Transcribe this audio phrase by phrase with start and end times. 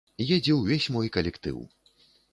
[0.35, 1.57] Едзе ўвесь мой калектыў.